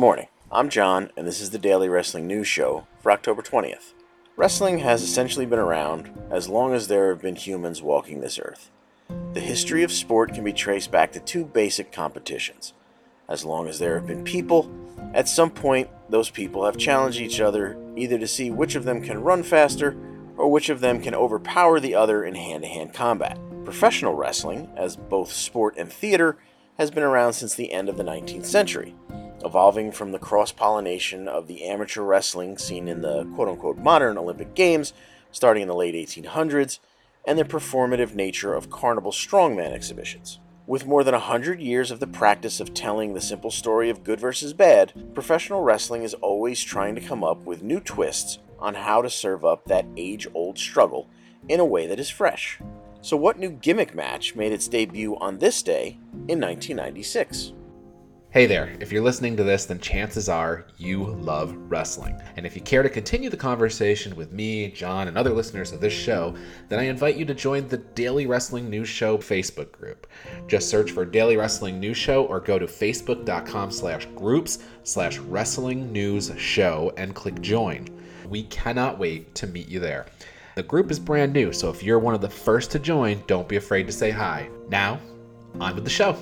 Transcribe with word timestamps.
Good 0.00 0.06
morning. 0.06 0.28
I'm 0.50 0.70
John, 0.70 1.10
and 1.14 1.26
this 1.26 1.42
is 1.42 1.50
the 1.50 1.58
Daily 1.58 1.86
Wrestling 1.86 2.26
News 2.26 2.48
Show 2.48 2.86
for 3.02 3.12
October 3.12 3.42
20th. 3.42 3.92
Wrestling 4.34 4.78
has 4.78 5.02
essentially 5.02 5.44
been 5.44 5.58
around 5.58 6.10
as 6.30 6.48
long 6.48 6.72
as 6.72 6.88
there 6.88 7.10
have 7.10 7.20
been 7.20 7.36
humans 7.36 7.82
walking 7.82 8.22
this 8.22 8.38
earth. 8.38 8.70
The 9.34 9.40
history 9.40 9.82
of 9.82 9.92
sport 9.92 10.32
can 10.32 10.42
be 10.42 10.54
traced 10.54 10.90
back 10.90 11.12
to 11.12 11.20
two 11.20 11.44
basic 11.44 11.92
competitions. 11.92 12.72
As 13.28 13.44
long 13.44 13.68
as 13.68 13.78
there 13.78 13.94
have 13.94 14.06
been 14.06 14.24
people, 14.24 14.70
at 15.12 15.28
some 15.28 15.50
point 15.50 15.90
those 16.08 16.30
people 16.30 16.64
have 16.64 16.78
challenged 16.78 17.20
each 17.20 17.38
other 17.38 17.76
either 17.94 18.18
to 18.18 18.26
see 18.26 18.50
which 18.50 18.76
of 18.76 18.84
them 18.84 19.02
can 19.02 19.22
run 19.22 19.42
faster 19.42 19.94
or 20.38 20.50
which 20.50 20.70
of 20.70 20.80
them 20.80 21.02
can 21.02 21.14
overpower 21.14 21.78
the 21.78 21.94
other 21.94 22.24
in 22.24 22.36
hand 22.36 22.62
to 22.62 22.68
hand 22.70 22.94
combat. 22.94 23.38
Professional 23.66 24.14
wrestling, 24.14 24.72
as 24.78 24.96
both 24.96 25.30
sport 25.30 25.74
and 25.76 25.92
theater, 25.92 26.38
has 26.78 26.90
been 26.90 27.02
around 27.02 27.34
since 27.34 27.54
the 27.54 27.70
end 27.70 27.90
of 27.90 27.98
the 27.98 28.02
19th 28.02 28.46
century 28.46 28.94
evolving 29.44 29.92
from 29.92 30.12
the 30.12 30.18
cross 30.18 30.52
pollination 30.52 31.28
of 31.28 31.46
the 31.46 31.64
amateur 31.64 32.02
wrestling 32.02 32.58
seen 32.58 32.88
in 32.88 33.00
the 33.00 33.24
quote 33.34 33.48
unquote 33.48 33.78
modern 33.78 34.18
Olympic 34.18 34.54
Games 34.54 34.92
starting 35.32 35.62
in 35.62 35.68
the 35.68 35.74
late 35.74 35.94
1800s, 35.94 36.78
and 37.26 37.38
the 37.38 37.44
performative 37.44 38.14
nature 38.14 38.54
of 38.54 38.70
carnival 38.70 39.12
strongman 39.12 39.72
exhibitions. 39.72 40.38
With 40.66 40.86
more 40.86 41.02
than 41.02 41.14
100 41.14 41.60
years 41.60 41.90
of 41.90 42.00
the 42.00 42.06
practice 42.06 42.60
of 42.60 42.72
telling 42.72 43.12
the 43.12 43.20
simple 43.20 43.50
story 43.50 43.90
of 43.90 44.04
good 44.04 44.20
versus 44.20 44.52
bad, 44.52 44.92
professional 45.14 45.62
wrestling 45.62 46.02
is 46.02 46.14
always 46.14 46.62
trying 46.62 46.94
to 46.94 47.00
come 47.00 47.24
up 47.24 47.44
with 47.44 47.62
new 47.62 47.80
twists 47.80 48.38
on 48.58 48.74
how 48.74 49.02
to 49.02 49.10
serve 49.10 49.44
up 49.44 49.64
that 49.64 49.86
age 49.96 50.26
old 50.32 50.58
struggle 50.58 51.08
in 51.48 51.60
a 51.60 51.64
way 51.64 51.86
that 51.86 51.98
is 51.98 52.10
fresh. 52.10 52.60
So, 53.02 53.16
what 53.16 53.38
new 53.38 53.50
gimmick 53.50 53.94
match 53.94 54.36
made 54.36 54.52
its 54.52 54.68
debut 54.68 55.16
on 55.16 55.38
this 55.38 55.62
day 55.62 55.98
in 56.28 56.40
1996? 56.40 57.54
Hey 58.32 58.46
there, 58.46 58.76
if 58.78 58.92
you're 58.92 59.02
listening 59.02 59.36
to 59.38 59.42
this, 59.42 59.64
then 59.64 59.80
chances 59.80 60.28
are 60.28 60.64
you 60.76 61.04
love 61.04 61.52
wrestling. 61.68 62.22
And 62.36 62.46
if 62.46 62.54
you 62.54 62.62
care 62.62 62.84
to 62.84 62.88
continue 62.88 63.28
the 63.28 63.36
conversation 63.36 64.14
with 64.14 64.32
me, 64.32 64.70
John, 64.70 65.08
and 65.08 65.18
other 65.18 65.32
listeners 65.32 65.72
of 65.72 65.80
this 65.80 65.92
show, 65.92 66.36
then 66.68 66.78
I 66.78 66.84
invite 66.84 67.16
you 67.16 67.24
to 67.24 67.34
join 67.34 67.66
the 67.66 67.78
Daily 67.78 68.26
Wrestling 68.26 68.70
News 68.70 68.88
Show 68.88 69.18
Facebook 69.18 69.72
group. 69.72 70.06
Just 70.46 70.68
search 70.68 70.92
for 70.92 71.04
Daily 71.04 71.36
Wrestling 71.36 71.80
News 71.80 71.96
Show 71.96 72.24
or 72.26 72.38
go 72.38 72.56
to 72.56 72.66
facebook.com 72.66 73.72
slash 73.72 74.06
groups 74.14 74.60
slash 74.84 75.18
wrestling 75.18 75.90
news 75.90 76.30
show 76.38 76.92
and 76.96 77.16
click 77.16 77.40
join. 77.40 77.88
We 78.28 78.44
cannot 78.44 78.96
wait 78.96 79.34
to 79.34 79.48
meet 79.48 79.66
you 79.66 79.80
there. 79.80 80.06
The 80.54 80.62
group 80.62 80.92
is 80.92 81.00
brand 81.00 81.32
new, 81.32 81.52
so 81.52 81.68
if 81.68 81.82
you're 81.82 81.98
one 81.98 82.14
of 82.14 82.20
the 82.20 82.30
first 82.30 82.70
to 82.70 82.78
join, 82.78 83.24
don't 83.26 83.48
be 83.48 83.56
afraid 83.56 83.88
to 83.88 83.92
say 83.92 84.12
hi. 84.12 84.48
Now, 84.68 85.00
on 85.58 85.74
with 85.74 85.82
the 85.82 85.90
show. 85.90 86.16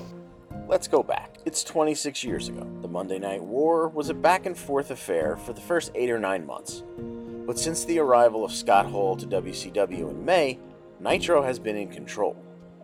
Let's 0.67 0.87
go 0.87 1.03
back. 1.03 1.28
It's 1.45 1.63
26 1.63 2.25
years 2.25 2.49
ago. 2.49 2.67
The 2.81 2.89
Monday 2.89 3.17
Night 3.17 3.41
War 3.41 3.87
was 3.87 4.09
a 4.09 4.13
back 4.13 4.45
and 4.45 4.57
forth 4.57 4.91
affair 4.91 5.37
for 5.37 5.53
the 5.53 5.61
first 5.61 5.89
eight 5.95 6.09
or 6.09 6.19
nine 6.19 6.45
months. 6.45 6.83
But 6.97 7.57
since 7.57 7.85
the 7.85 7.99
arrival 7.99 8.43
of 8.43 8.51
Scott 8.51 8.85
Hall 8.85 9.15
to 9.15 9.25
WCW 9.25 10.11
in 10.11 10.25
May, 10.25 10.59
Nitro 10.99 11.41
has 11.41 11.57
been 11.57 11.77
in 11.77 11.87
control. 11.87 12.35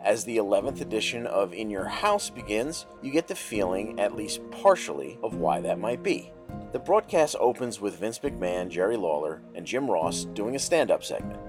As 0.01 0.23
the 0.23 0.37
11th 0.37 0.79
edition 0.79 1.27
of 1.27 1.53
In 1.53 1.69
Your 1.69 1.83
House 1.83 2.29
begins, 2.29 2.85
you 3.01 3.11
get 3.11 3.27
the 3.27 3.35
feeling, 3.35 3.99
at 3.99 4.15
least 4.15 4.39
partially, 4.51 5.19
of 5.21 5.35
why 5.35 5.59
that 5.59 5.77
might 5.77 6.01
be. 6.01 6.31
The 6.71 6.79
broadcast 6.79 7.35
opens 7.41 7.81
with 7.81 7.99
Vince 7.99 8.19
McMahon, 8.19 8.69
Jerry 8.69 8.95
Lawler, 8.95 9.41
and 9.53 9.65
Jim 9.65 9.91
Ross 9.91 10.25
doing 10.33 10.55
a 10.55 10.59
stand 10.59 10.91
up 10.91 11.03
segment. 11.03 11.41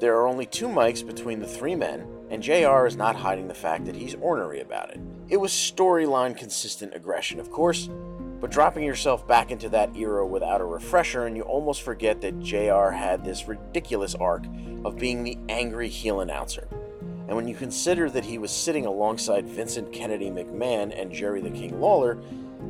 There 0.00 0.16
are 0.16 0.26
only 0.26 0.46
two 0.46 0.66
mics 0.66 1.06
between 1.06 1.38
the 1.38 1.46
three 1.46 1.76
men, 1.76 2.04
and 2.30 2.42
JR 2.42 2.86
is 2.86 2.96
not 2.96 3.14
hiding 3.14 3.46
the 3.46 3.54
fact 3.54 3.84
that 3.84 3.94
he's 3.94 4.16
ornery 4.16 4.60
about 4.60 4.90
it. 4.90 5.00
It 5.28 5.36
was 5.38 5.52
storyline 5.52 6.36
consistent 6.36 6.94
aggression, 6.94 7.40
of 7.40 7.50
course, 7.50 7.88
but 8.40 8.50
dropping 8.50 8.84
yourself 8.84 9.26
back 9.26 9.50
into 9.50 9.68
that 9.68 9.96
era 9.96 10.26
without 10.26 10.60
a 10.60 10.64
refresher, 10.64 11.26
and 11.26 11.36
you 11.36 11.42
almost 11.42 11.82
forget 11.82 12.20
that 12.20 12.40
JR 12.40 12.90
had 12.90 13.24
this 13.24 13.46
ridiculous 13.46 14.14
arc 14.16 14.44
of 14.84 14.98
being 14.98 15.22
the 15.22 15.38
angry 15.48 15.88
heel 15.88 16.20
announcer. 16.20 16.66
And 17.28 17.36
when 17.36 17.46
you 17.46 17.54
consider 17.54 18.10
that 18.10 18.24
he 18.24 18.38
was 18.38 18.50
sitting 18.50 18.84
alongside 18.84 19.48
Vincent 19.48 19.92
Kennedy 19.92 20.28
McMahon 20.28 20.92
and 21.00 21.12
Jerry 21.12 21.40
the 21.40 21.50
King 21.50 21.80
Lawler, 21.80 22.20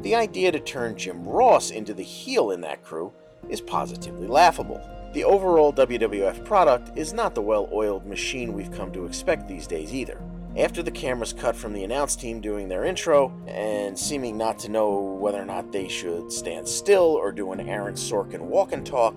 the 0.02 0.14
idea 0.14 0.52
to 0.52 0.60
turn 0.60 0.96
Jim 0.96 1.24
Ross 1.24 1.70
into 1.70 1.94
the 1.94 2.02
heel 2.02 2.50
in 2.50 2.60
that 2.60 2.84
crew 2.84 3.12
is 3.48 3.60
positively 3.60 4.26
laughable. 4.28 4.80
The 5.14 5.24
overall 5.24 5.72
WWF 5.72 6.44
product 6.44 6.96
is 6.96 7.12
not 7.12 7.34
the 7.34 7.42
well 7.42 7.68
oiled 7.72 8.06
machine 8.06 8.52
we've 8.52 8.70
come 8.70 8.92
to 8.92 9.06
expect 9.06 9.48
these 9.48 9.66
days 9.66 9.92
either. 9.92 10.20
After 10.54 10.82
the 10.82 10.90
cameras 10.90 11.32
cut 11.32 11.56
from 11.56 11.72
the 11.72 11.82
announce 11.82 12.14
team 12.14 12.42
doing 12.42 12.68
their 12.68 12.84
intro, 12.84 13.32
and 13.46 13.98
seeming 13.98 14.36
not 14.36 14.58
to 14.60 14.68
know 14.68 15.00
whether 15.00 15.40
or 15.40 15.46
not 15.46 15.72
they 15.72 15.88
should 15.88 16.30
stand 16.30 16.68
still 16.68 17.16
or 17.16 17.32
do 17.32 17.52
an 17.52 17.68
Aaron 17.68 17.94
Sorkin 17.94 18.42
walk 18.42 18.72
and 18.72 18.84
talk, 18.84 19.14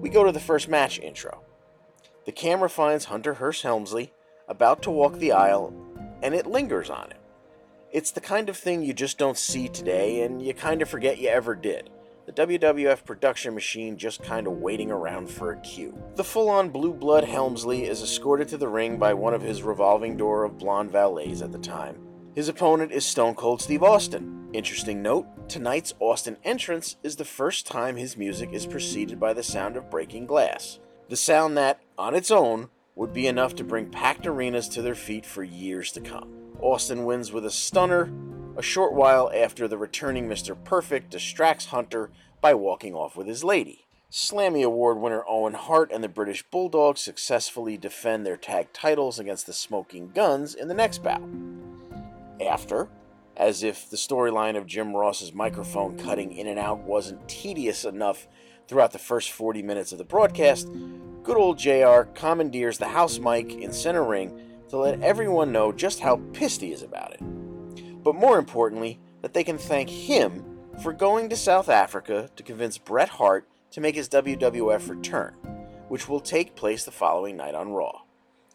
we 0.00 0.08
go 0.08 0.22
to 0.22 0.30
the 0.30 0.38
first 0.38 0.68
match 0.68 1.00
intro. 1.00 1.42
The 2.24 2.30
camera 2.30 2.70
finds 2.70 3.06
Hunter 3.06 3.34
Hearst 3.34 3.64
Helmsley 3.64 4.12
about 4.46 4.82
to 4.82 4.92
walk 4.92 5.18
the 5.18 5.32
aisle, 5.32 5.74
and 6.22 6.34
it 6.34 6.46
lingers 6.46 6.88
on 6.88 7.10
him. 7.10 7.18
It's 7.90 8.12
the 8.12 8.20
kind 8.20 8.48
of 8.48 8.56
thing 8.56 8.84
you 8.84 8.94
just 8.94 9.18
don't 9.18 9.36
see 9.36 9.66
today, 9.66 10.22
and 10.22 10.40
you 10.40 10.54
kind 10.54 10.82
of 10.82 10.88
forget 10.88 11.18
you 11.18 11.30
ever 11.30 11.56
did 11.56 11.90
the 12.34 12.46
WWF 12.46 13.04
production 13.04 13.54
machine 13.54 13.96
just 13.96 14.22
kind 14.22 14.46
of 14.46 14.54
waiting 14.54 14.90
around 14.90 15.28
for 15.28 15.52
a 15.52 15.60
cue. 15.60 16.00
The 16.14 16.24
full 16.24 16.48
on 16.48 16.70
blue 16.70 16.92
blood 16.92 17.24
Helmsley 17.24 17.86
is 17.86 18.02
escorted 18.02 18.46
to 18.48 18.56
the 18.56 18.68
ring 18.68 18.98
by 18.98 19.14
one 19.14 19.34
of 19.34 19.42
his 19.42 19.64
revolving 19.64 20.16
door 20.16 20.44
of 20.44 20.58
blonde 20.58 20.92
valets 20.92 21.42
at 21.42 21.50
the 21.50 21.58
time. 21.58 21.98
His 22.36 22.48
opponent 22.48 22.92
is 22.92 23.04
Stone 23.04 23.34
Cold 23.34 23.60
Steve 23.60 23.82
Austin. 23.82 24.48
Interesting 24.52 25.02
note 25.02 25.26
tonight's 25.48 25.94
Austin 25.98 26.36
entrance 26.44 26.96
is 27.02 27.16
the 27.16 27.24
first 27.24 27.66
time 27.66 27.96
his 27.96 28.16
music 28.16 28.50
is 28.52 28.66
preceded 28.66 29.18
by 29.18 29.32
the 29.32 29.42
sound 29.42 29.76
of 29.76 29.90
breaking 29.90 30.26
glass. 30.26 30.78
The 31.08 31.16
sound 31.16 31.56
that, 31.56 31.80
on 31.98 32.14
its 32.14 32.30
own, 32.30 32.68
would 32.94 33.12
be 33.12 33.26
enough 33.26 33.56
to 33.56 33.64
bring 33.64 33.90
packed 33.90 34.26
arenas 34.26 34.68
to 34.68 34.82
their 34.82 34.94
feet 34.94 35.26
for 35.26 35.42
years 35.42 35.90
to 35.92 36.00
come. 36.00 36.30
Austin 36.60 37.04
wins 37.04 37.32
with 37.32 37.44
a 37.44 37.50
stunner, 37.50 38.12
a 38.60 38.62
short 38.62 38.92
while 38.92 39.32
after 39.34 39.66
the 39.66 39.78
returning 39.78 40.28
Mr. 40.28 40.54
Perfect 40.64 41.08
distracts 41.08 41.64
Hunter 41.64 42.10
by 42.42 42.52
walking 42.52 42.94
off 42.94 43.16
with 43.16 43.26
his 43.26 43.42
lady. 43.42 43.86
Slammy 44.12 44.62
Award 44.62 44.98
winner 44.98 45.24
Owen 45.26 45.54
Hart 45.54 45.90
and 45.90 46.04
the 46.04 46.10
British 46.10 46.42
Bulldog 46.42 46.98
successfully 46.98 47.78
defend 47.78 48.26
their 48.26 48.36
tag 48.36 48.70
titles 48.74 49.18
against 49.18 49.46
the 49.46 49.54
Smoking 49.54 50.10
Gunns 50.14 50.54
in 50.54 50.68
the 50.68 50.74
next 50.74 51.02
bout. 51.02 51.22
After, 52.38 52.90
as 53.34 53.62
if 53.62 53.88
the 53.88 53.96
storyline 53.96 54.58
of 54.58 54.66
Jim 54.66 54.94
Ross's 54.94 55.32
microphone 55.32 55.96
cutting 55.96 56.30
in 56.30 56.46
and 56.46 56.58
out 56.58 56.80
wasn't 56.80 57.26
tedious 57.30 57.86
enough 57.86 58.28
throughout 58.68 58.92
the 58.92 58.98
first 58.98 59.30
40 59.30 59.62
minutes 59.62 59.90
of 59.92 59.96
the 59.96 60.04
broadcast, 60.04 60.68
good 61.22 61.38
old 61.38 61.56
JR 61.56 62.02
commandeers 62.12 62.76
the 62.76 62.88
house 62.88 63.18
mic 63.18 63.54
in 63.54 63.72
center 63.72 64.04
ring 64.04 64.38
to 64.68 64.76
let 64.76 65.00
everyone 65.00 65.50
know 65.50 65.72
just 65.72 66.00
how 66.00 66.20
pissed 66.34 66.60
he 66.60 66.72
is 66.72 66.82
about 66.82 67.14
it 67.14 67.22
but 68.02 68.14
more 68.14 68.38
importantly, 68.38 68.98
that 69.22 69.34
they 69.34 69.44
can 69.44 69.58
thank 69.58 69.88
him 69.88 70.44
for 70.82 70.92
going 70.92 71.28
to 71.28 71.36
South 71.36 71.68
Africa 71.68 72.30
to 72.36 72.42
convince 72.42 72.78
Bret 72.78 73.08
Hart 73.08 73.46
to 73.72 73.80
make 73.80 73.94
his 73.94 74.08
WWF 74.08 74.88
return, 74.88 75.34
which 75.88 76.08
will 76.08 76.20
take 76.20 76.56
place 76.56 76.84
the 76.84 76.90
following 76.90 77.36
night 77.36 77.54
on 77.54 77.72
Raw. 77.72 78.02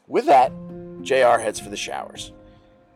With 0.07 0.25
that, 0.25 0.51
JR 1.01 1.39
heads 1.39 1.59
for 1.59 1.69
the 1.69 1.77
showers. 1.77 2.31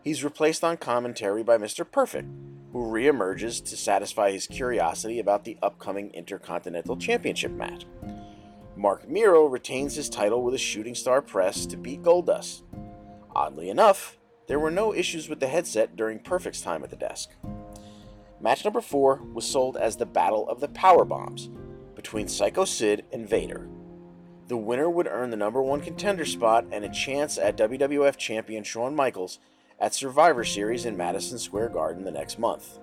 He's 0.03 0.23
replaced 0.23 0.63
on 0.63 0.77
commentary 0.77 1.43
by 1.43 1.57
Mr. 1.57 1.89
Perfect, 1.89 2.29
who 2.71 2.87
reemerges 2.87 3.63
to 3.65 3.75
satisfy 3.75 4.31
his 4.31 4.47
curiosity 4.47 5.19
about 5.19 5.43
the 5.43 5.57
upcoming 5.61 6.11
Intercontinental 6.11 6.97
Championship 6.97 7.51
match. 7.51 7.85
Marc 8.75 9.09
Mero 9.09 9.45
retains 9.45 9.95
his 9.95 10.07
title 10.07 10.43
with 10.43 10.53
a 10.53 10.59
shooting 10.59 10.95
star 10.95 11.21
press 11.21 11.65
to 11.65 11.77
beat 11.77 12.01
Goldust. 12.01 12.61
Oddly 13.35 13.69
enough, 13.69 14.18
there 14.49 14.59
were 14.59 14.71
no 14.71 14.95
issues 14.95 15.29
with 15.29 15.39
the 15.39 15.47
headset 15.47 15.95
during 15.95 16.17
Perfect's 16.17 16.59
time 16.59 16.83
at 16.83 16.89
the 16.89 16.95
desk. 16.95 17.29
Match 18.41 18.65
number 18.65 18.81
four 18.81 19.21
was 19.31 19.45
sold 19.45 19.77
as 19.77 19.95
the 19.95 20.07
Battle 20.07 20.49
of 20.49 20.59
the 20.59 20.67
Power 20.69 21.05
Bombs 21.05 21.51
between 21.95 22.27
Psycho 22.27 22.65
Sid 22.65 23.05
and 23.13 23.29
Vader. 23.29 23.69
The 24.47 24.57
winner 24.57 24.89
would 24.89 25.05
earn 25.05 25.29
the 25.29 25.37
number 25.37 25.61
one 25.61 25.81
contender 25.81 26.25
spot 26.25 26.65
and 26.71 26.83
a 26.83 26.89
chance 26.89 27.37
at 27.37 27.57
WWF 27.57 28.17
champion 28.17 28.63
Shawn 28.63 28.95
Michaels 28.95 29.37
at 29.79 29.93
Survivor 29.93 30.43
Series 30.43 30.83
in 30.83 30.97
Madison 30.97 31.37
Square 31.37 31.69
Garden 31.69 32.03
the 32.03 32.09
next 32.09 32.39
month. 32.39 32.79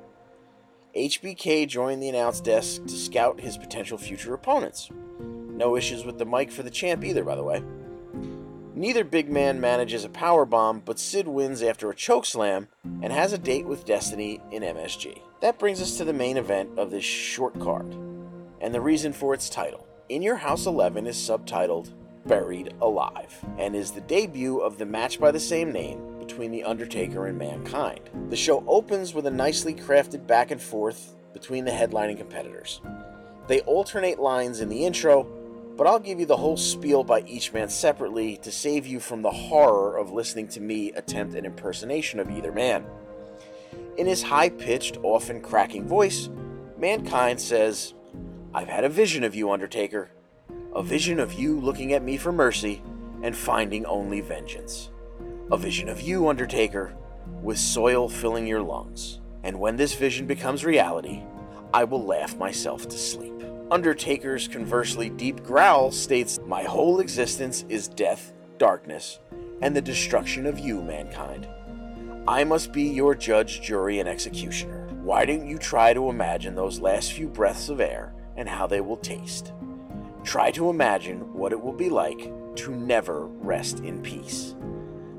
HBK 0.94 1.66
joined 1.66 2.00
the 2.00 2.08
announce 2.08 2.40
desk 2.40 2.84
to 2.84 2.94
scout 2.94 3.40
his 3.40 3.58
potential 3.58 3.98
future 3.98 4.34
opponents. 4.34 4.88
No 5.18 5.76
issues 5.76 6.04
with 6.04 6.18
the 6.18 6.26
mic 6.26 6.52
for 6.52 6.62
the 6.62 6.70
champ 6.70 7.02
either, 7.02 7.24
by 7.24 7.34
the 7.34 7.42
way. 7.42 7.60
Neither 8.78 9.04
big 9.04 9.30
man 9.30 9.58
manages 9.58 10.04
a 10.04 10.10
power 10.10 10.44
bomb, 10.44 10.80
but 10.80 10.98
Sid 10.98 11.26
wins 11.26 11.62
after 11.62 11.90
a 11.90 11.94
chokeslam 11.94 12.66
and 13.00 13.10
has 13.10 13.32
a 13.32 13.38
date 13.38 13.64
with 13.64 13.86
Destiny 13.86 14.38
in 14.52 14.62
MSG. 14.62 15.18
That 15.40 15.58
brings 15.58 15.80
us 15.80 15.96
to 15.96 16.04
the 16.04 16.12
main 16.12 16.36
event 16.36 16.78
of 16.78 16.90
this 16.90 17.02
short 17.02 17.58
card, 17.58 17.90
and 18.60 18.74
the 18.74 18.80
reason 18.82 19.14
for 19.14 19.32
its 19.32 19.48
title. 19.48 19.86
In 20.10 20.20
Your 20.20 20.36
House 20.36 20.66
11 20.66 21.06
is 21.06 21.16
subtitled 21.16 21.94
Buried 22.26 22.74
Alive, 22.82 23.34
and 23.56 23.74
is 23.74 23.92
the 23.92 24.02
debut 24.02 24.58
of 24.58 24.76
the 24.76 24.84
match 24.84 25.18
by 25.18 25.30
the 25.30 25.40
same 25.40 25.72
name 25.72 26.18
between 26.18 26.50
The 26.50 26.64
Undertaker 26.64 27.28
and 27.28 27.38
Mankind. 27.38 28.10
The 28.28 28.36
show 28.36 28.62
opens 28.66 29.14
with 29.14 29.24
a 29.24 29.30
nicely 29.30 29.72
crafted 29.72 30.26
back 30.26 30.50
and 30.50 30.60
forth 30.60 31.14
between 31.32 31.64
the 31.64 31.70
headlining 31.70 32.18
competitors. 32.18 32.82
They 33.46 33.60
alternate 33.60 34.18
lines 34.18 34.60
in 34.60 34.68
the 34.68 34.84
intro, 34.84 35.24
but 35.76 35.86
I'll 35.86 36.00
give 36.00 36.18
you 36.18 36.26
the 36.26 36.36
whole 36.36 36.56
spiel 36.56 37.04
by 37.04 37.20
each 37.22 37.52
man 37.52 37.68
separately 37.68 38.38
to 38.38 38.50
save 38.50 38.86
you 38.86 38.98
from 38.98 39.22
the 39.22 39.30
horror 39.30 39.98
of 39.98 40.12
listening 40.12 40.48
to 40.48 40.60
me 40.60 40.92
attempt 40.92 41.34
an 41.34 41.44
impersonation 41.44 42.18
of 42.18 42.30
either 42.30 42.50
man. 42.50 42.86
In 43.98 44.06
his 44.06 44.22
high 44.22 44.48
pitched, 44.48 44.98
often 45.02 45.40
cracking 45.40 45.86
voice, 45.86 46.30
Mankind 46.78 47.40
says, 47.40 47.94
I've 48.54 48.68
had 48.68 48.84
a 48.84 48.88
vision 48.88 49.24
of 49.24 49.34
you, 49.34 49.50
Undertaker. 49.50 50.10
A 50.74 50.82
vision 50.82 51.20
of 51.20 51.34
you 51.34 51.58
looking 51.60 51.92
at 51.92 52.02
me 52.02 52.16
for 52.16 52.32
mercy 52.32 52.82
and 53.22 53.36
finding 53.36 53.84
only 53.86 54.20
vengeance. 54.20 54.90
A 55.50 55.56
vision 55.56 55.88
of 55.88 56.00
you, 56.00 56.28
Undertaker, 56.28 56.94
with 57.42 57.58
soil 57.58 58.08
filling 58.08 58.46
your 58.46 58.62
lungs. 58.62 59.20
And 59.42 59.58
when 59.58 59.76
this 59.76 59.94
vision 59.94 60.26
becomes 60.26 60.64
reality, 60.64 61.22
I 61.72 61.84
will 61.84 62.04
laugh 62.04 62.36
myself 62.36 62.88
to 62.88 62.98
sleep. 62.98 63.42
Undertaker's 63.68 64.46
conversely 64.46 65.10
deep 65.10 65.42
growl 65.42 65.90
states, 65.90 66.38
My 66.46 66.62
whole 66.62 67.00
existence 67.00 67.64
is 67.68 67.88
death, 67.88 68.32
darkness, 68.58 69.18
and 69.60 69.74
the 69.74 69.82
destruction 69.82 70.46
of 70.46 70.60
you, 70.60 70.80
mankind. 70.80 71.48
I 72.28 72.44
must 72.44 72.72
be 72.72 72.84
your 72.84 73.16
judge, 73.16 73.62
jury, 73.62 73.98
and 73.98 74.08
executioner. 74.08 74.86
Why 75.02 75.24
don't 75.24 75.48
you 75.48 75.58
try 75.58 75.92
to 75.94 76.10
imagine 76.10 76.54
those 76.54 76.78
last 76.78 77.12
few 77.12 77.26
breaths 77.26 77.68
of 77.68 77.80
air 77.80 78.14
and 78.36 78.48
how 78.48 78.68
they 78.68 78.80
will 78.80 78.98
taste? 78.98 79.52
Try 80.22 80.52
to 80.52 80.70
imagine 80.70 81.32
what 81.32 81.52
it 81.52 81.60
will 81.60 81.72
be 81.72 81.90
like 81.90 82.30
to 82.56 82.70
never 82.70 83.26
rest 83.26 83.80
in 83.80 84.00
peace. 84.00 84.54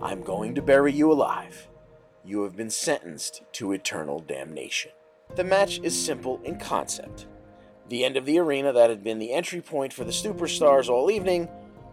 I'm 0.02 0.22
going 0.22 0.56
to 0.56 0.62
bury 0.62 0.94
you 0.94 1.12
alive. 1.12 1.68
You 2.24 2.44
have 2.44 2.56
been 2.56 2.70
sentenced 2.70 3.42
to 3.54 3.74
eternal 3.74 4.20
damnation. 4.20 4.92
The 5.36 5.44
match 5.44 5.82
is 5.84 6.02
simple 6.02 6.40
in 6.46 6.58
concept. 6.60 7.28
The 7.90 8.04
end 8.04 8.18
of 8.18 8.26
the 8.26 8.40
arena 8.40 8.74
that 8.74 8.90
had 8.90 9.04
been 9.04 9.20
the 9.20 9.34
entry 9.34 9.62
point 9.62 9.94
for 9.94 10.04
the 10.04 10.12
superstars 10.12 10.90
all 10.90 11.10
evening 11.10 11.48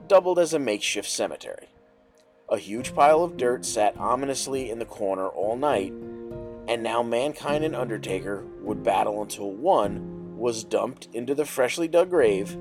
doubled 0.08 0.38
as 0.38 0.52
a 0.52 0.58
makeshift 0.58 1.08
cemetery. 1.08 1.68
A 2.48 2.58
huge 2.58 2.94
pile 2.94 3.22
of 3.22 3.36
dirt 3.36 3.64
sat 3.64 3.96
ominously 3.96 4.70
in 4.70 4.78
the 4.78 4.84
corner 4.84 5.28
all 5.28 5.56
night, 5.56 5.92
and 6.68 6.82
now 6.82 7.02
Mankind 7.02 7.64
and 7.64 7.76
Undertaker 7.76 8.44
would 8.60 8.82
battle 8.82 9.22
until 9.22 9.50
one 9.50 10.36
was 10.36 10.64
dumped 10.64 11.08
into 11.12 11.34
the 11.34 11.46
freshly 11.46 11.88
dug 11.88 12.10
grave 12.10 12.52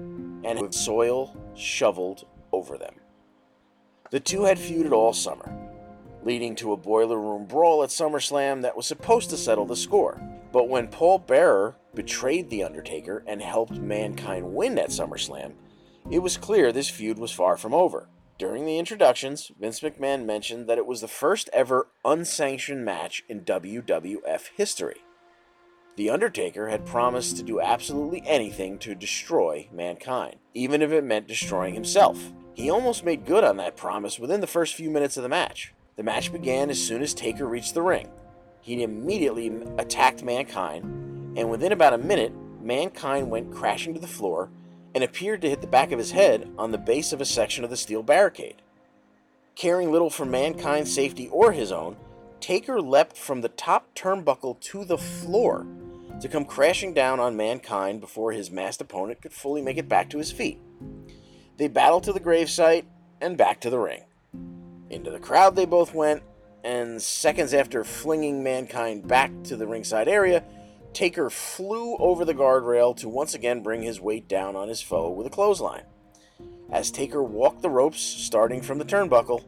and 0.44 0.60
with 0.62 0.74
soil 0.74 1.36
shoveled 1.56 2.26
over 2.52 2.78
them. 2.78 2.96
The 4.12 4.20
two 4.20 4.44
had 4.44 4.58
feuded 4.58 4.92
all 4.92 5.12
summer, 5.12 5.52
leading 6.24 6.56
to 6.58 6.72
a 6.72 6.78
boiler 6.78 7.20
room 7.20 7.46
brawl 7.46 7.84
at 7.84 7.90
SummerSlam 7.90 8.62
that 8.62 8.78
was 8.78 8.86
supposed 8.86 9.32
to 9.32 9.38
settle 9.38 9.66
the 9.66 9.76
score. 9.76 10.22
But 10.54 10.70
when 10.70 10.88
Paul 10.88 11.18
Bearer 11.18 11.76
betrayed 11.96 12.50
The 12.50 12.64
Undertaker 12.64 13.24
and 13.26 13.42
helped 13.42 13.74
Mankind 13.74 14.54
win 14.54 14.78
at 14.78 14.90
SummerSlam, 14.90 15.54
it 16.12 16.20
was 16.20 16.38
clear 16.38 16.72
this 16.72 16.90
feud 16.90 17.18
was 17.18 17.32
far 17.32 17.58
from 17.58 17.74
over. 17.74 18.08
During 18.38 18.66
the 18.66 18.78
introductions, 18.78 19.52
Vince 19.60 19.80
McMahon 19.80 20.26
mentioned 20.26 20.68
that 20.68 20.78
it 20.78 20.86
was 20.86 21.02
the 21.02 21.08
first 21.08 21.50
ever 21.54 21.88
unsanctioned 22.06 22.86
match 22.86 23.24
in 23.28 23.42
WWF 23.42 24.50
history. 24.56 25.02
The 25.96 26.12
Undertaker 26.12 26.70
had 26.70 26.86
promised 26.86 27.38
to 27.38 27.44
do 27.44 27.60
absolutely 27.60 28.22
anything 28.26 28.78
to 28.80 28.94
destroy 28.94 29.70
mankind, 29.72 30.36
even 30.54 30.84
if 30.84 30.92
it 30.92 31.04
meant 31.04 31.28
destroying 31.28 31.74
himself. 31.74 32.32
He 32.54 32.70
almost 32.70 33.06
made 33.06 33.26
good 33.26 33.44
on 33.44 33.58
that 33.58 33.78
promise 33.78 34.20
within 34.20 34.42
the 34.42 34.48
first 34.48 34.76
few 34.76 34.92
minutes 34.92 35.18
of 35.18 35.24
the 35.24 35.30
match. 35.30 35.74
The 35.96 36.04
match 36.04 36.32
began 36.32 36.70
as 36.70 36.84
soon 36.84 37.02
as 37.02 37.14
Taker 37.16 37.48
reached 37.48 37.74
the 37.74 37.82
ring. 37.82 38.10
He 38.64 38.82
immediately 38.82 39.52
attacked 39.78 40.24
Mankind, 40.24 41.38
and 41.38 41.52
within 41.52 41.74
about 41.74 41.92
a 41.92 41.98
minute, 41.98 42.32
Mankind 42.62 43.30
went 43.30 43.54
crashing 43.54 43.94
to 43.94 44.00
the 44.00 44.08
floor 44.08 44.50
and 44.96 45.04
appeared 45.04 45.42
to 45.42 45.50
hit 45.50 45.60
the 45.60 45.68
back 45.68 45.92
of 45.92 46.00
his 46.00 46.12
head 46.12 46.50
on 46.58 46.72
the 46.72 46.78
base 46.78 47.12
of 47.12 47.20
a 47.20 47.26
section 47.26 47.66
of 47.66 47.70
the 47.70 47.76
steel 47.76 48.02
barricade. 48.02 48.62
Caring 49.56 49.92
little 49.92 50.10
for 50.10 50.26
Mankind's 50.26 50.94
safety 50.94 51.28
or 51.28 51.52
his 51.52 51.74
own, 51.74 51.98
Taker 52.40 52.80
leapt 52.80 53.18
from 53.18 53.42
the 53.42 53.50
top 53.50 53.94
turnbuckle 53.96 54.58
to 54.62 54.86
the 54.86 54.98
floor 54.98 55.68
to 56.22 56.30
come 56.30 56.46
crashing 56.46 56.94
down 56.94 57.20
on 57.20 57.36
Mankind 57.36 58.00
before 58.00 58.32
his 58.32 58.50
masked 58.50 58.82
opponent 58.82 59.22
could 59.22 59.34
fully 59.34 59.62
make 59.62 59.78
it 59.78 59.90
back 59.90 60.10
to 60.12 60.20
his 60.20 60.32
feet. 60.32 60.62
They 61.58 61.68
battled 61.68 62.04
to 62.06 62.14
the 62.14 62.20
gravesite 62.22 62.86
and 63.20 63.38
back 63.38 63.60
to 63.62 63.70
the 63.70 63.80
ring. 63.80 64.04
Into 64.90 65.12
the 65.12 65.20
crowd 65.20 65.58
they 65.58 65.66
both 65.66 65.94
went, 65.94 66.24
and 66.64 67.02
seconds 67.02 67.54
after 67.54 67.84
flinging 67.84 68.44
Mankind 68.44 69.08
back 69.08 69.32
to 69.44 69.56
the 69.56 69.68
ringside 69.68 70.08
area, 70.08 70.44
Taker 70.94 71.30
flew 71.30 71.98
over 71.98 72.24
the 72.24 72.34
guardrail 72.34 72.96
to 72.98 73.10
once 73.10 73.34
again 73.34 73.64
bring 73.64 73.82
his 73.82 74.00
weight 74.00 74.28
down 74.28 74.56
on 74.56 74.70
his 74.70 74.82
foe 74.82 75.10
with 75.10 75.28
a 75.28 75.32
clothesline. 75.32 75.84
As 76.72 76.92
Taker 76.92 77.24
walked 77.24 77.62
the 77.62 77.70
ropes, 77.70 78.00
starting 78.00 78.62
from 78.62 78.78
the 78.78 78.86
turnbuckle, 78.86 79.44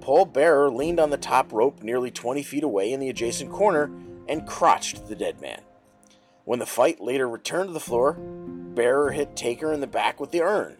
Paul 0.00 0.26
Bearer 0.26 0.70
leaned 0.70 1.00
on 1.00 1.10
the 1.10 1.16
top 1.16 1.52
rope 1.52 1.82
nearly 1.82 2.10
20 2.10 2.42
feet 2.42 2.64
away 2.64 2.92
in 2.92 3.00
the 3.00 3.08
adjacent 3.08 3.50
corner 3.50 3.90
and 4.28 4.46
crotched 4.46 5.06
the 5.06 5.16
dead 5.16 5.40
man. 5.40 5.62
When 6.44 6.58
the 6.58 6.66
fight 6.66 7.00
later 7.00 7.28
returned 7.28 7.68
to 7.68 7.72
the 7.72 7.80
floor, 7.80 8.14
Bearer 8.14 9.12
hit 9.12 9.36
Taker 9.36 9.72
in 9.72 9.80
the 9.80 9.86
back 9.86 10.20
with 10.20 10.30
the 10.30 10.42
urn. 10.42 10.76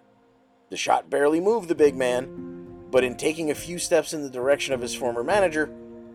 The 0.71 0.77
shot 0.77 1.09
barely 1.09 1.41
moved 1.41 1.69
the 1.69 1.75
big 1.75 1.95
man, 1.95 2.44
but 2.95 3.03
in 3.03 3.17
taking 3.17 3.51
a 3.51 3.57
few 3.57 3.77
steps 3.77 4.15
in 4.15 4.23
the 4.23 4.31
direction 4.31 4.73
of 4.73 4.81
his 4.81 4.95
former 4.95 5.25
manager, 5.25 5.69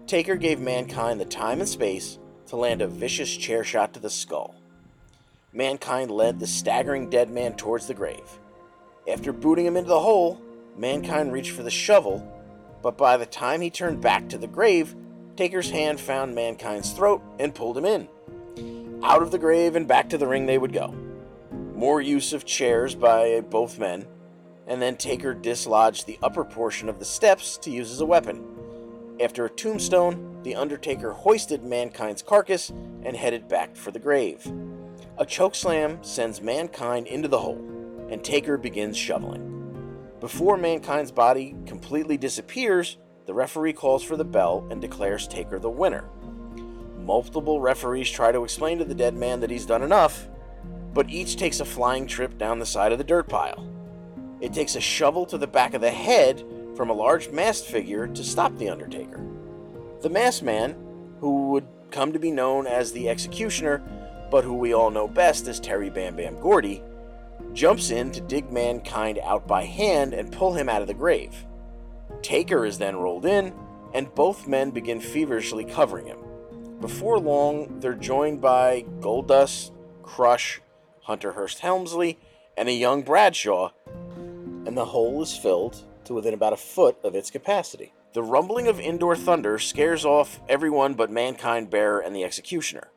Taker 0.08 0.38
gave 0.38 0.62
Mankind 0.62 1.20
the 1.20 1.26
time 1.26 1.60
and 1.60 1.68
space 1.68 2.18
to 2.48 2.56
land 2.56 2.82
a 2.82 2.88
vicious 2.88 3.36
chair 3.36 3.66
shot 3.66 3.92
to 3.92 4.00
the 4.00 4.10
skull. 4.10 4.56
Mankind 5.52 6.10
led 6.10 6.40
the 6.40 6.48
staggering 6.48 7.10
dead 7.10 7.32
man 7.32 7.58
towards 7.58 7.88
the 7.88 7.94
grave. 7.94 8.40
After 9.12 9.34
booting 9.34 9.66
him 9.66 9.76
into 9.76 9.90
the 9.90 10.00
hole, 10.00 10.40
Mankind 10.78 11.34
reached 11.34 11.52
for 11.52 11.64
the 11.64 11.70
shovel, 11.70 12.26
but 12.82 12.98
by 12.98 13.18
the 13.18 13.26
time 13.26 13.60
he 13.60 13.70
turned 13.70 14.00
back 14.00 14.30
to 14.30 14.38
the 14.38 14.48
grave, 14.48 14.96
Taker's 15.36 15.72
hand 15.72 16.00
found 16.00 16.34
Mankind's 16.34 16.94
throat 16.94 17.22
and 17.40 17.54
pulled 17.54 17.78
him 17.78 17.84
in. 17.84 18.08
Out 19.04 19.22
of 19.22 19.32
the 19.32 19.38
grave 19.38 19.76
and 19.76 19.86
back 19.86 20.08
to 20.12 20.18
the 20.18 20.28
ring 20.28 20.46
they 20.46 20.58
would 20.58 20.72
go. 20.72 20.96
More 21.76 22.00
use 22.00 22.32
of 22.32 22.46
chairs 22.46 22.96
by 22.96 23.42
both 23.42 23.80
men, 23.80 24.06
and 24.70 24.80
then 24.82 24.96
Taker 24.96 25.34
dislodged 25.34 26.06
the 26.06 26.20
upper 26.22 26.46
portion 26.46 26.88
of 26.88 27.00
the 27.00 27.06
steps 27.06 27.58
to 27.58 27.72
use 27.72 27.92
as 27.92 28.02
a 28.02 28.06
weapon. 28.06 28.46
After 29.20 29.44
a 29.46 29.50
tombstone, 29.50 30.42
the 30.44 30.56
Undertaker 30.56 31.12
hoisted 31.12 31.64
Mankind's 31.64 32.22
carcass 32.22 32.70
and 33.04 33.18
headed 33.18 33.50
back 33.50 33.76
for 33.76 33.92
the 33.92 34.00
grave. 34.00 34.46
A 35.18 35.26
chokeslam 35.26 36.06
sends 36.06 36.42
Mankind 36.42 37.08
into 37.08 37.28
the 37.28 37.40
hole, 37.40 37.60
and 38.10 38.24
Taker 38.24 38.58
begins 38.58 38.96
shoveling. 38.96 39.48
Before 40.20 40.56
Mankind's 40.56 41.12
body 41.12 41.56
completely 41.66 42.18
disappears, 42.18 42.98
the 43.26 43.34
referee 43.34 43.74
calls 43.74 44.04
for 44.04 44.16
the 44.16 44.24
bell 44.24 44.66
and 44.70 44.80
declares 44.80 45.28
Taker 45.28 45.60
the 45.60 45.70
winner. 45.70 46.06
Multiple 46.98 47.60
referees 47.60 48.10
try 48.10 48.32
to 48.32 48.44
explain 48.44 48.78
to 48.78 48.86
the 48.86 48.96
dead 48.96 49.16
man 49.16 49.40
that 49.40 49.50
he's 49.50 49.66
done 49.66 49.82
enough, 49.82 50.30
but 50.94 51.10
each 51.10 51.38
takes 51.38 51.60
a 51.60 51.66
flying 51.66 52.06
trip 52.06 52.38
down 52.38 52.60
the 52.60 52.66
side 52.66 52.92
of 52.92 52.98
the 52.98 53.04
dirt 53.04 53.28
pile. 53.28 53.79
It 54.42 54.54
takes 54.54 54.76
a 54.76 54.82
shovel 54.82 55.26
to 55.28 55.38
the 55.38 55.48
back 55.48 55.74
of 55.74 55.82
the 55.82 55.92
head 55.92 56.44
from 56.76 56.90
a 56.90 56.94
large 56.94 57.30
masked 57.30 57.68
figure 57.68 58.08
to 58.08 58.24
stop 58.24 58.56
the 58.58 58.70
Undertaker. 58.70 59.22
The 60.02 60.10
masked 60.10 60.44
man, 60.44 60.76
who 61.20 61.50
would 61.50 61.68
come 61.92 62.14
to 62.14 62.20
be 62.20 62.32
known 62.32 62.68
as 62.68 62.92
the 62.92 63.10
Executioner, 63.10 63.82
but 64.32 64.44
who 64.44 64.54
we 64.54 64.74
all 64.74 64.92
know 64.92 65.08
best 65.08 65.48
as 65.48 65.60
Terry 65.60 65.90
Bam 65.90 66.16
Bam 66.16 66.40
Gordy, 66.40 66.82
jumps 67.54 67.90
in 67.90 68.12
to 68.12 68.22
dig 68.22 68.52
mankind 68.52 69.20
out 69.20 69.48
by 69.48 69.66
hand 69.66 70.14
and 70.14 70.32
pull 70.32 70.54
him 70.54 70.70
out 70.70 70.82
of 70.82 70.88
the 70.88 70.94
grave. 70.94 71.46
Taker 72.22 72.66
is 72.66 72.78
then 72.78 72.96
rolled 72.98 73.26
in, 73.26 73.54
and 73.94 74.14
both 74.14 74.48
men 74.48 74.72
begin 74.72 75.02
feverishly 75.02 75.66
covering 75.66 76.06
him. 76.06 76.20
Before 76.80 77.20
long, 77.20 77.80
they're 77.80 77.94
joined 77.94 78.40
by 78.40 78.86
Goldust, 79.00 79.72
Crush, 80.04 80.62
Hunter 81.02 81.34
Hearst 81.34 81.60
Helmsley, 81.60 82.18
and 82.56 82.70
a 82.70 82.74
young 82.74 83.02
Bradshaw, 83.02 83.72
the 84.80 84.86
hole 84.86 85.22
is 85.22 85.36
filled 85.36 85.84
to 86.06 86.14
within 86.14 86.34
about 86.34 86.54
a 86.54 86.58
foot 86.58 86.98
of 87.04 87.14
its 87.14 87.30
capacity. 87.30 87.94
The 88.14 88.24
rumbling 88.24 88.68
of 88.70 88.80
indoor 88.80 89.14
thunder 89.14 89.60
scares 89.60 90.06
off 90.06 90.40
everyone 90.48 90.94
but 90.94 91.12
Mankind, 91.12 91.70
Bearer, 91.70 92.00
and 92.00 92.16
the 92.16 92.24
Executioner. 92.24 92.88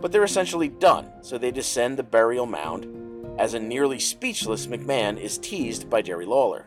But 0.00 0.10
they're 0.10 0.24
essentially 0.24 0.66
done, 0.66 1.12
so 1.22 1.38
they 1.38 1.52
descend 1.52 1.96
the 1.96 2.02
burial 2.02 2.44
mound 2.44 3.38
as 3.38 3.54
a 3.54 3.60
nearly 3.60 4.00
speechless 4.00 4.66
McMahon 4.66 5.16
is 5.16 5.38
teased 5.38 5.88
by 5.88 6.02
Jerry 6.02 6.26
Lawler. 6.26 6.66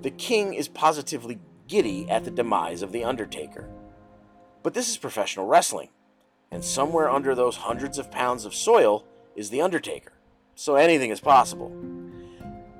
The 0.00 0.10
king 0.10 0.54
is 0.54 0.68
positively 0.68 1.38
giddy 1.68 2.08
at 2.08 2.24
the 2.24 2.30
demise 2.30 2.80
of 2.80 2.92
The 2.92 3.04
Undertaker. 3.04 3.68
But 4.62 4.72
this 4.72 4.88
is 4.88 4.96
professional 4.96 5.46
wrestling, 5.46 5.90
and 6.50 6.64
somewhere 6.64 7.10
under 7.10 7.34
those 7.34 7.56
hundreds 7.56 7.98
of 7.98 8.10
pounds 8.10 8.46
of 8.46 8.54
soil 8.54 9.04
is 9.36 9.50
The 9.50 9.60
Undertaker, 9.60 10.14
so 10.54 10.76
anything 10.76 11.10
is 11.10 11.20
possible. 11.20 11.70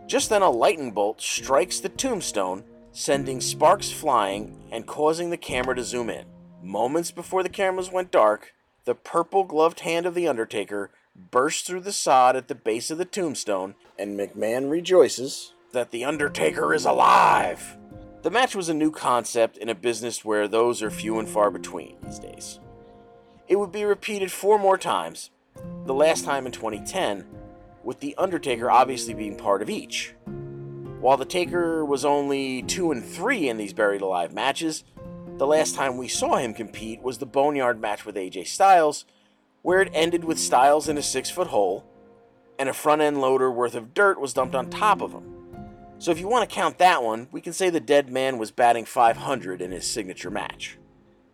Just 0.06 0.28
then, 0.28 0.42
a 0.42 0.50
lightning 0.50 0.90
bolt 0.90 1.20
strikes 1.20 1.80
the 1.80 1.88
tombstone, 1.88 2.64
sending 2.92 3.40
sparks 3.40 3.90
flying 3.90 4.62
and 4.70 4.86
causing 4.86 5.30
the 5.30 5.36
camera 5.36 5.74
to 5.76 5.84
zoom 5.84 6.10
in. 6.10 6.26
Moments 6.62 7.10
before 7.10 7.42
the 7.42 7.48
cameras 7.48 7.90
went 7.90 8.10
dark, 8.10 8.52
the 8.84 8.94
purple 8.94 9.44
gloved 9.44 9.80
hand 9.80 10.06
of 10.06 10.14
The 10.14 10.28
Undertaker 10.28 10.90
bursts 11.14 11.66
through 11.66 11.80
the 11.80 11.92
sod 11.92 12.36
at 12.36 12.48
the 12.48 12.54
base 12.54 12.90
of 12.90 12.98
the 12.98 13.04
tombstone, 13.04 13.74
and 13.98 14.18
McMahon 14.18 14.70
rejoices 14.70 15.54
that 15.72 15.90
The 15.90 16.04
Undertaker 16.04 16.74
is 16.74 16.84
alive. 16.84 17.76
The 18.22 18.30
match 18.30 18.54
was 18.54 18.68
a 18.68 18.74
new 18.74 18.90
concept 18.90 19.56
in 19.56 19.68
a 19.68 19.74
business 19.74 20.24
where 20.24 20.46
those 20.46 20.82
are 20.82 20.90
few 20.90 21.18
and 21.18 21.28
far 21.28 21.50
between 21.50 21.96
these 22.02 22.18
days. 22.18 22.60
It 23.48 23.56
would 23.56 23.72
be 23.72 23.84
repeated 23.84 24.30
four 24.30 24.58
more 24.58 24.78
times, 24.78 25.30
the 25.84 25.94
last 25.94 26.24
time 26.24 26.46
in 26.46 26.52
2010, 26.52 27.24
with 27.84 28.00
The 28.00 28.14
Undertaker 28.16 28.70
obviously 28.70 29.14
being 29.14 29.36
part 29.36 29.62
of 29.62 29.70
each. 29.70 30.14
While 31.00 31.16
The 31.16 31.24
Taker 31.24 31.84
was 31.84 32.04
only 32.04 32.62
2 32.62 32.92
and 32.92 33.04
3 33.04 33.48
in 33.48 33.56
these 33.56 33.72
Buried 33.72 34.02
Alive 34.02 34.32
matches, 34.32 34.84
the 35.38 35.46
last 35.46 35.74
time 35.74 35.96
we 35.96 36.08
saw 36.08 36.36
him 36.36 36.54
compete 36.54 37.02
was 37.02 37.18
the 37.18 37.26
Boneyard 37.26 37.80
match 37.80 38.06
with 38.06 38.14
AJ 38.14 38.46
Styles, 38.46 39.04
where 39.62 39.80
it 39.80 39.90
ended 39.92 40.24
with 40.24 40.38
Styles 40.38 40.88
in 40.88 40.98
a 40.98 41.02
six 41.02 41.30
foot 41.30 41.48
hole, 41.48 41.84
and 42.58 42.68
a 42.68 42.72
front 42.72 43.02
end 43.02 43.20
loader 43.20 43.50
worth 43.50 43.74
of 43.74 43.94
dirt 43.94 44.20
was 44.20 44.34
dumped 44.34 44.54
on 44.54 44.70
top 44.70 45.00
of 45.00 45.12
him. 45.12 45.32
So 45.98 46.10
if 46.10 46.20
you 46.20 46.28
want 46.28 46.48
to 46.48 46.54
count 46.54 46.78
that 46.78 47.02
one, 47.02 47.28
we 47.32 47.40
can 47.40 47.52
say 47.52 47.70
the 47.70 47.80
dead 47.80 48.10
man 48.10 48.38
was 48.38 48.50
batting 48.50 48.84
500 48.84 49.62
in 49.62 49.70
his 49.72 49.86
signature 49.86 50.30
match. 50.30 50.78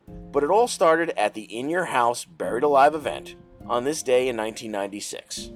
But 0.07 0.45
it 0.45 0.51
all 0.51 0.69
started 0.69 1.11
at 1.11 1.35
the 1.35 1.43
In 1.43 1.69
Your 1.69 1.87
House 1.87 2.25
Buried 2.25 2.65
Alive 2.65 2.95
event 2.95 3.35
on 3.67 3.85
this 3.85 4.03
day 4.03 4.29
in 4.29 4.37
1996. 4.37 5.53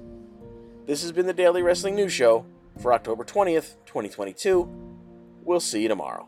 This 0.85 1.01
has 1.01 1.13
been 1.13 1.27
the 1.27 1.33
Daily 1.33 1.61
Wrestling 1.61 1.95
News 1.95 2.11
Show 2.11 2.45
for 2.81 2.91
October 2.91 3.23
20th, 3.23 3.77
2022. 3.85 4.67
We'll 5.45 5.61
see 5.61 5.81
you 5.81 5.87
tomorrow. 5.87 6.27